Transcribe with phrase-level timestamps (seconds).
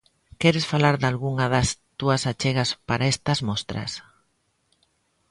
[0.41, 1.69] Queres falar dalgunha das
[1.99, 3.91] túas achegas para estas mostras?